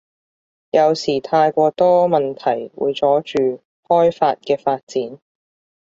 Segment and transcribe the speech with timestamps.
[0.71, 5.19] 有時太過多問題會阻住開法嘅發展